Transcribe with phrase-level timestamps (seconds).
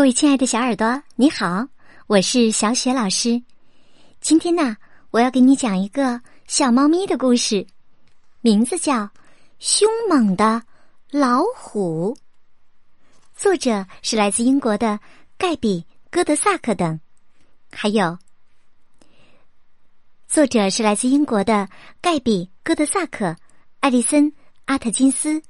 [0.00, 1.68] 各位亲爱的小耳朵，你好，
[2.06, 3.42] 我是小雪老师。
[4.22, 4.74] 今天呢，
[5.10, 7.66] 我要给你讲一个小猫咪的故事，
[8.40, 8.94] 名字叫
[9.58, 10.62] 《凶猛的
[11.10, 12.14] 老虎》。
[13.36, 14.98] 作者是来自英国的
[15.36, 16.98] 盖比·戈德萨克等，
[17.70, 18.18] 还有
[20.28, 21.68] 作者是来自英国的
[22.00, 23.36] 盖比·戈德萨克、
[23.80, 24.32] 艾丽森·
[24.64, 25.42] 阿特金斯，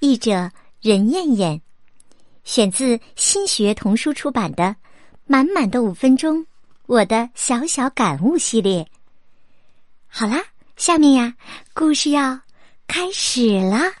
[0.00, 0.50] 译者
[0.82, 1.62] 任燕燕。
[2.44, 4.64] 选自新学童书出版的
[5.24, 6.38] 《满满的五分钟》，
[6.86, 8.86] 我的小小感悟系列。
[10.06, 10.40] 好啦，
[10.76, 11.34] 下面呀，
[11.72, 12.40] 故事要
[12.86, 13.92] 开始啦。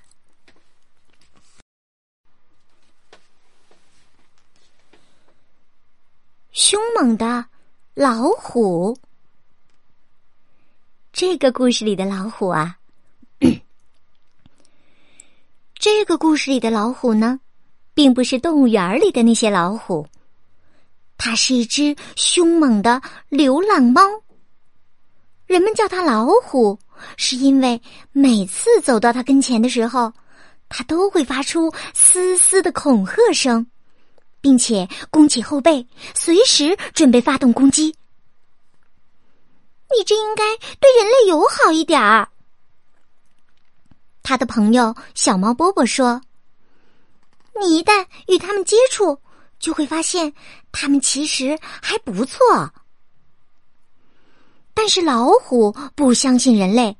[6.52, 7.46] 凶猛的
[7.94, 8.96] 老虎。
[11.12, 12.78] 这个故事里的老虎啊，
[15.74, 17.40] 这个故事里的老虎呢？
[17.94, 20.06] 并不是动物园里的那些老虎，
[21.16, 24.02] 它是一只凶猛的流浪猫。
[25.46, 26.76] 人们叫它老虎，
[27.16, 30.12] 是因为每次走到它跟前的时候，
[30.68, 33.64] 它都会发出嘶嘶的恐吓声，
[34.40, 37.94] 并且弓起后背，随时准备发动攻击。
[39.96, 42.28] 你这应该对人类友好一点儿。
[44.24, 46.20] 他的朋友小猫波波说。
[47.60, 49.18] 你一旦与他们接触，
[49.58, 50.32] 就会发现
[50.72, 52.72] 他们其实还不错。
[54.74, 56.96] 但是老虎不相信人类，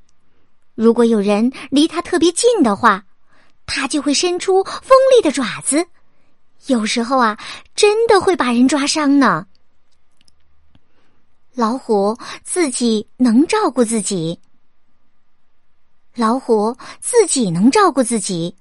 [0.75, 3.05] 如果有人离它特别近的话，
[3.67, 5.85] 它就会伸出锋利的爪子，
[6.67, 7.37] 有时候啊，
[7.75, 9.47] 真的会把人抓伤呢。
[11.55, 14.41] 老虎自己能照顾自己，
[16.15, 18.55] 老虎自己能照顾自己。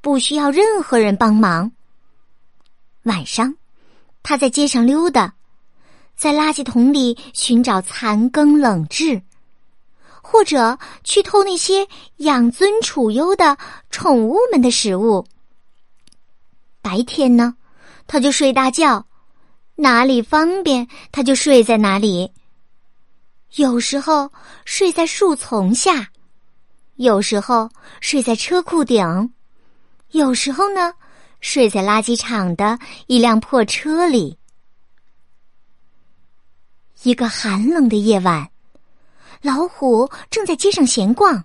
[0.00, 1.72] 不需要任何人帮忙。
[3.04, 3.54] 晚上，
[4.22, 5.34] 他在街上溜达，
[6.16, 9.22] 在垃圾桶里寻找残羹冷炙，
[10.22, 11.88] 或者去偷那些
[12.18, 13.56] 养尊处优的
[13.90, 15.26] 宠物们的食物。
[16.82, 17.56] 白天呢，
[18.06, 19.06] 他就睡大觉，
[19.76, 22.32] 哪里方便他就睡在哪里。
[23.56, 24.30] 有时候
[24.64, 26.08] 睡在树丛下，
[26.96, 27.68] 有时候
[28.00, 29.32] 睡在车库顶。
[30.12, 30.92] 有时候呢，
[31.40, 34.36] 睡在垃圾场的一辆破车里。
[37.04, 38.50] 一个寒冷的夜晚，
[39.40, 41.44] 老虎正在街上闲逛。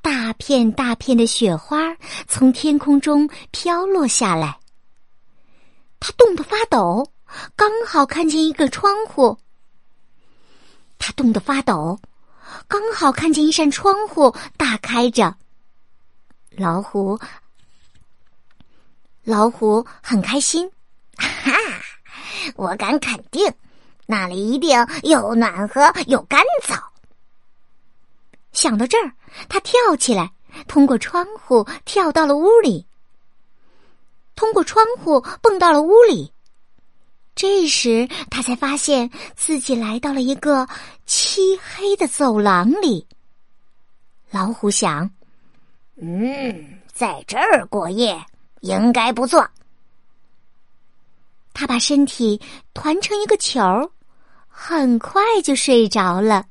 [0.00, 1.94] 大片大片的雪花
[2.26, 4.58] 从天空中飘落下来，
[6.00, 7.12] 他冻得发抖，
[7.54, 9.36] 刚好看见一个窗户。
[10.98, 12.00] 他冻得发抖，
[12.66, 15.36] 刚好看见一扇窗户大开着。
[16.56, 17.20] 老虎。
[19.30, 20.68] 老虎很开心，
[21.16, 21.52] 哈！
[22.56, 23.48] 我敢肯定，
[24.04, 26.76] 那里一定又暖和又干燥。
[28.50, 29.12] 想到这儿，
[29.48, 30.32] 他跳起来，
[30.66, 32.84] 通过窗户跳到了屋里，
[34.34, 36.32] 通过窗户蹦到了屋里。
[37.36, 40.66] 这时，他才发现自己来到了一个
[41.06, 43.06] 漆黑的走廊里。
[44.28, 45.08] 老虎想
[46.02, 48.20] ：“嗯，在这儿过夜。”
[48.60, 49.48] 应该不错。
[51.52, 52.40] 他把身体
[52.72, 53.92] 团成一个球，
[54.48, 56.46] 很快就睡着了。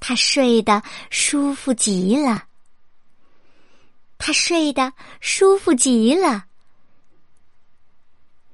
[0.00, 2.44] 他睡得舒服极了。
[4.18, 6.44] 他睡得舒服极了。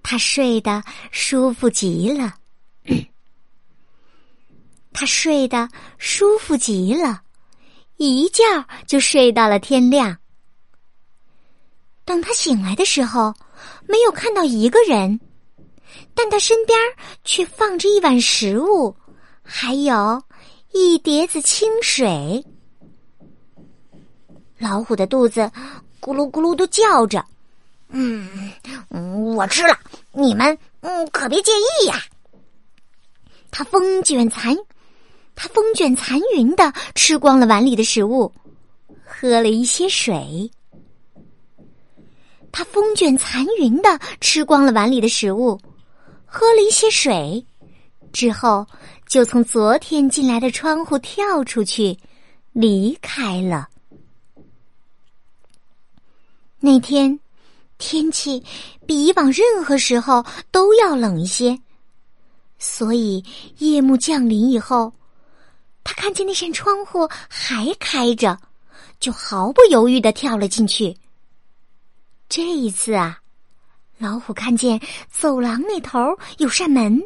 [0.03, 2.37] 他睡得舒服极了。
[4.93, 5.69] 他睡得
[5.99, 7.23] 舒服极了，
[7.97, 8.43] 一觉
[8.87, 10.20] 就睡到了天亮。
[12.11, 13.33] 等他醒来的时候，
[13.87, 15.21] 没有看到一个人，
[16.13, 16.77] 但他身边
[17.23, 18.93] 却放着一碗食物，
[19.45, 20.21] 还有
[20.73, 22.45] 一碟子清水。
[24.59, 25.43] 老虎的肚子
[26.01, 27.25] 咕噜咕噜的叫着，
[27.91, 28.51] 嗯，
[29.37, 29.79] 我吃了，
[30.11, 32.03] 你们嗯可别介意呀。
[33.53, 34.57] 他风卷残，
[35.37, 38.33] 他风卷残云的吃光了碗里的食物，
[39.07, 40.51] 喝了一些水。
[42.53, 45.59] 他风卷残云的吃光了碗里的食物，
[46.27, 47.45] 喝了一些水，
[48.13, 48.67] 之后
[49.09, 51.97] 就从昨天进来的窗户跳出去，
[52.53, 53.69] 离开了。
[56.59, 57.19] 那天
[57.79, 58.43] 天气
[58.87, 61.59] 比以往任何时候都要冷一些，
[62.59, 63.25] 所以
[63.59, 64.93] 夜幕降临以后，
[65.83, 68.39] 他看见那扇窗户还开着，
[68.99, 70.95] 就毫不犹豫的跳了进去。
[72.31, 73.19] 这一次啊，
[73.99, 74.81] 老虎看见
[75.11, 75.99] 走廊那头
[76.39, 77.03] 有扇门，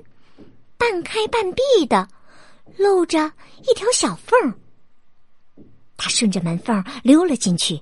[0.77, 2.07] 半开半闭的，
[2.77, 3.33] 露着
[3.63, 4.55] 一条小缝。
[5.97, 7.81] 他顺着门缝溜了进去。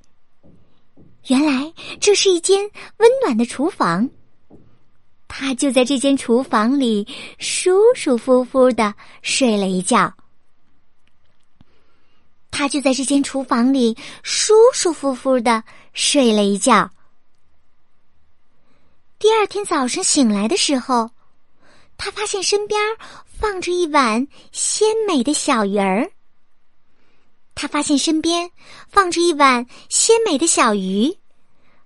[1.26, 2.62] 原来这是一间
[2.98, 4.08] 温暖的厨房。
[5.26, 7.04] 他就在这间厨房里
[7.40, 10.14] 舒舒服服的睡了一觉。
[12.52, 16.88] 他就在这间厨房里舒舒服服的睡了一觉。
[19.22, 21.08] 第二天早上醒来的时候，
[21.96, 22.80] 他发现身边
[23.24, 26.10] 放着一碗鲜美的小鱼儿。
[27.54, 28.50] 他发现身边
[28.88, 31.16] 放着一碗鲜美的小鱼，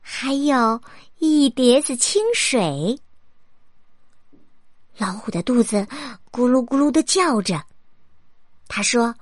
[0.00, 0.80] 还有
[1.18, 2.98] 一碟子清水。
[4.96, 5.86] 老虎的肚子
[6.32, 7.62] 咕噜咕噜的叫着，
[8.66, 9.14] 他说：“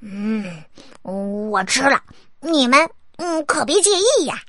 [0.00, 0.64] 嗯，
[1.02, 2.02] 我吃了，
[2.40, 4.42] 你们嗯可别介意呀。”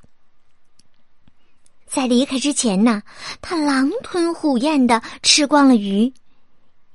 [1.94, 3.04] 在离开之前呢，
[3.40, 6.12] 他狼吞虎咽的吃光了鱼，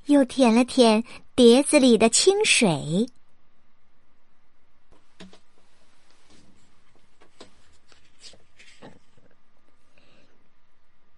[0.06, 1.04] 又舔了舔
[1.36, 3.08] 碟子里的清水。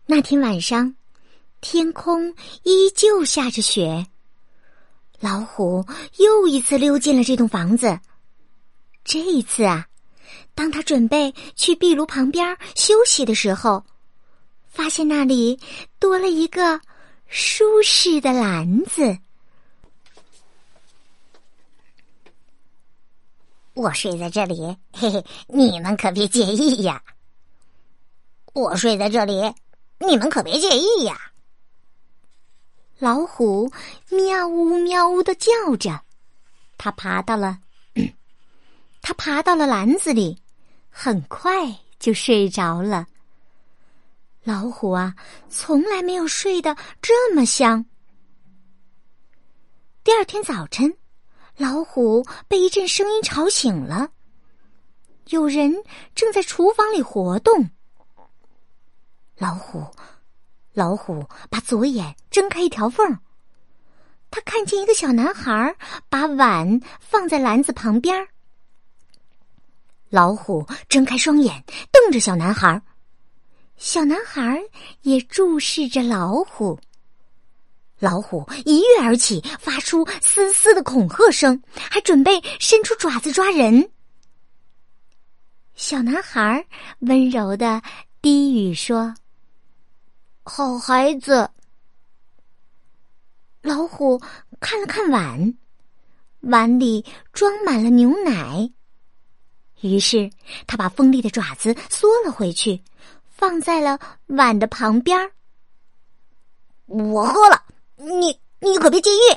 [0.05, 0.94] 那天晚上，
[1.62, 2.35] 天空
[2.65, 4.06] 依旧下着雪。
[5.21, 5.87] 老虎
[6.19, 7.99] 又一次溜进了这栋房子，
[9.05, 9.87] 这一次啊。
[10.55, 13.85] 当他准备去壁炉旁边休息的时候，
[14.69, 15.59] 发现那里
[15.99, 16.81] 多了一个
[17.29, 19.19] 舒适的篮子。
[23.75, 27.03] 我睡在这里，嘿嘿，你们可别介意呀。
[28.53, 29.55] 我睡在这里，
[29.99, 31.19] 你们可别介意呀。
[32.99, 33.73] 老虎
[34.11, 36.03] 喵呜喵呜的叫着，
[36.77, 37.59] 它爬到了。
[39.02, 40.41] 他爬到了篮子里，
[40.91, 41.50] 很快
[41.99, 43.06] 就睡着了。
[44.43, 45.14] 老虎啊，
[45.49, 47.85] 从来没有睡得这么香。
[50.02, 50.97] 第二天早晨，
[51.56, 54.11] 老虎被一阵声音吵醒了，
[55.29, 55.75] 有人
[56.14, 57.70] 正在厨房里活动。
[59.37, 59.85] 老虎，
[60.73, 63.19] 老虎把左眼睁开一条缝，
[64.31, 65.76] 他看见一个小男孩
[66.08, 68.26] 把碗放在篮子旁边。
[70.11, 72.83] 老虎睁开双眼，瞪着小男孩
[73.77, 74.61] 小男孩
[75.03, 76.79] 也注视着老虎。
[78.01, 83.91] 老虎一跃而起，发出嘶嘶的恐吓声，还准备伸出爪子抓人。
[85.75, 86.67] 小男孩
[87.01, 87.81] 温柔的
[88.21, 89.15] 低语说
[90.43, 91.49] ：“好孩子。”
[93.63, 94.21] 老虎
[94.59, 95.55] 看了看碗，
[96.41, 98.71] 碗里装满了牛奶。
[99.81, 100.31] 于是，
[100.67, 102.82] 他把锋利的爪子缩了回去，
[103.29, 105.31] 放在了碗的旁边。
[106.87, 107.62] 我喝了，
[107.97, 109.37] 你你可别介意。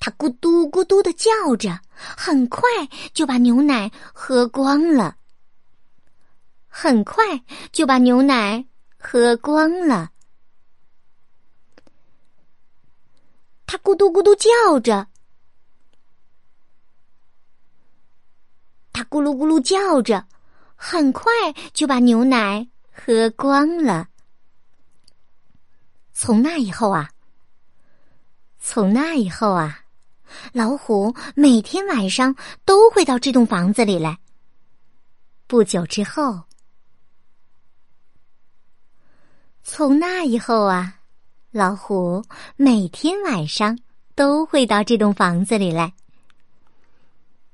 [0.00, 2.68] 他咕嘟咕嘟的叫着，很快
[3.12, 5.16] 就把牛奶喝光了。
[6.66, 7.22] 很快
[7.70, 8.64] 就把牛奶
[8.98, 10.10] 喝光了。
[13.66, 15.06] 他咕嘟咕嘟叫着。
[18.92, 20.26] 它咕噜咕噜叫着，
[20.76, 21.32] 很快
[21.72, 24.08] 就把牛奶喝光了。
[26.12, 27.10] 从那以后啊，
[28.58, 29.80] 从那以后啊，
[30.52, 32.36] 老虎每天晚上
[32.66, 34.18] 都会到这栋房子里来。
[35.46, 36.42] 不久之后，
[39.62, 41.00] 从那以后啊，
[41.50, 42.22] 老虎
[42.56, 43.78] 每天晚上
[44.14, 45.94] 都会到这栋房子里来。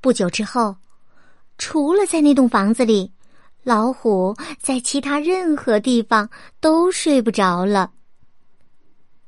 [0.01, 0.77] 不久之后。
[1.59, 3.13] 除了在那栋房子里，
[3.63, 7.91] 老虎在其他任何地方都睡不着了。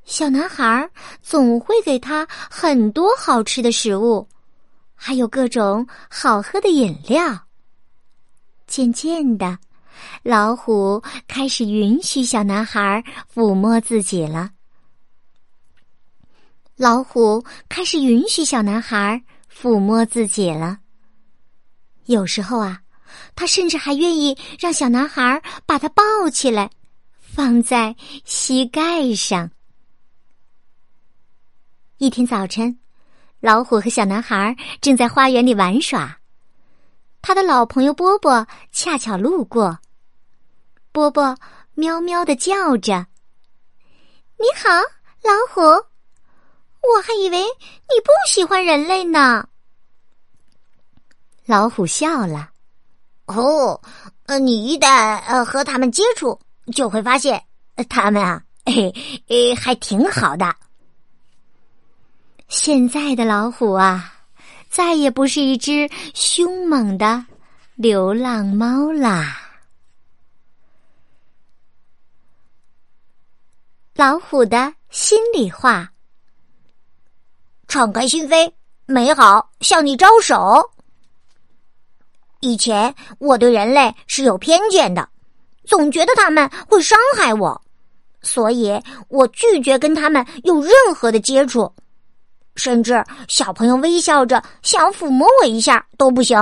[0.04, 0.88] 小男孩
[1.20, 4.26] 总会给他很多好吃的食物，
[4.94, 7.38] 还有各种好喝的饮料。
[8.66, 9.58] 渐渐的，
[10.22, 14.50] 老虎开始允许小男孩抚摸自己了。
[16.76, 19.22] 老虎开始允许小男孩
[19.52, 20.78] 抚摸自己了。
[22.06, 22.80] 有时候啊，
[23.34, 26.02] 他甚至还愿意让小男孩把他抱
[26.32, 26.70] 起来，
[27.18, 29.50] 放在膝盖上。
[31.98, 32.78] 一天早晨，
[33.40, 36.18] 老虎和小男孩正在花园里玩耍，
[37.20, 39.78] 他的老朋友波波恰巧路过。
[40.92, 41.36] 波波
[41.74, 43.06] 喵喵的叫着
[44.40, 44.70] ：“你好，
[45.22, 45.60] 老虎！
[45.60, 49.46] 我还以为你不喜欢人类呢。”
[51.50, 52.48] 老虎笑了
[53.26, 53.80] ，“哦，
[54.26, 56.38] 呃，你一旦呃和他们接触，
[56.72, 57.42] 就会发现
[57.88, 58.94] 他们啊， 嘿，
[59.26, 60.54] 诶，还挺好的。
[62.46, 64.14] 现在的老虎啊，
[64.70, 67.26] 再也不是一只凶猛的
[67.74, 69.36] 流浪猫啦。
[73.96, 75.90] 老虎的心里话：
[77.66, 78.52] 敞开心扉，
[78.86, 80.70] 美好向你招手。
[82.40, 85.08] 以前我对人类是有偏见的，
[85.64, 87.60] 总觉得他们会伤害我，
[88.22, 91.70] 所以我拒绝跟他们有任何的接触，
[92.56, 96.36] 甚至小朋友微笑着想抚摸我一下都不行。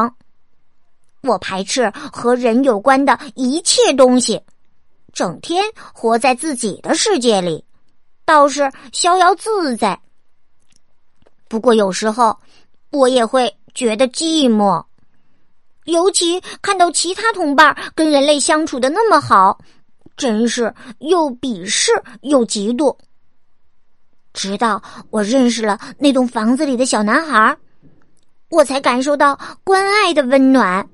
[1.22, 4.40] 我排斥和人有关的一切东西，
[5.12, 7.64] 整天活在自己的世界里，
[8.24, 9.98] 倒是逍遥自在。
[11.48, 12.38] 不过有时候
[12.90, 14.80] 我也会觉得寂寞。
[15.88, 19.58] 尤其看到其他同伴跟人类相处的那么好，
[20.16, 21.90] 真是又鄙视
[22.20, 22.94] 又嫉妒。
[24.34, 27.56] 直到我认识了那栋房子里的小男孩，
[28.50, 30.86] 我才感受到关爱的温暖，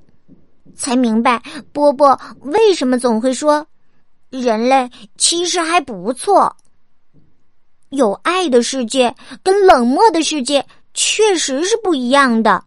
[0.77, 3.67] 才明白波波为什么总会说，
[4.31, 6.55] 人类其实还不错。
[7.89, 12.65] 有爱的世界跟冷漠的世界确实是不一样的。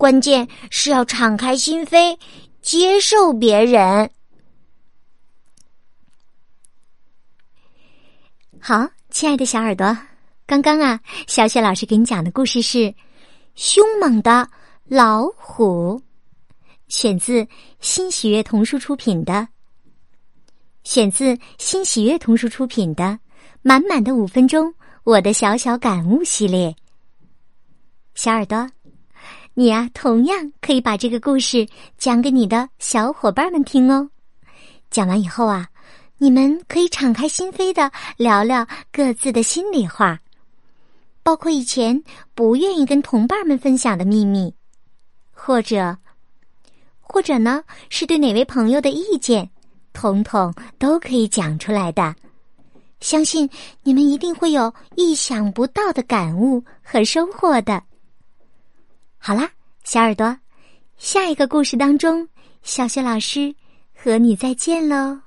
[0.00, 2.18] 关键是要敞开心扉，
[2.62, 4.10] 接受别人。
[8.58, 9.94] 好，亲爱的小耳朵，
[10.46, 12.78] 刚刚啊，小雪老师给你讲的故事是
[13.54, 14.48] 《凶猛的
[14.86, 16.00] 老虎》，
[16.88, 17.46] 选自
[17.80, 19.46] 新喜悦童书出品的，
[20.82, 23.04] 选自新喜悦童书出品的
[23.60, 26.74] 《满满的五分钟：我的小小感悟》系列。
[28.14, 28.66] 小耳朵。
[29.60, 34.08] 你呀，同样可以把这个故事讲给你的小伙伴们听哦。
[34.90, 35.68] 讲完以后啊，
[36.16, 40.18] 你们可以敞开心扉的聊聊各自的心里话，
[41.22, 42.02] 包括以前
[42.34, 44.50] 不愿意跟同伴们分享的秘密，
[45.30, 45.94] 或者，
[46.98, 49.50] 或者呢，是对哪位朋友的意见，
[49.92, 52.14] 统统都可以讲出来的。
[53.00, 53.46] 相信
[53.82, 57.82] 你们一定会有意想不到的感悟和收获的。
[59.22, 59.50] 好啦，
[59.84, 60.34] 小耳朵，
[60.96, 62.26] 下一个故事当中，
[62.62, 63.54] 小雪老师
[63.94, 65.20] 和你再见喽。